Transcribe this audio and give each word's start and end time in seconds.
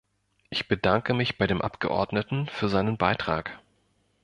Ich 0.49 0.67
bedanke 0.67 1.13
mich 1.13 1.37
bei 1.37 1.45
dem 1.45 1.61
Abgeordneten 1.61 2.47
für 2.47 2.69
seinen 2.69 2.97
Beitrag. 2.97 3.59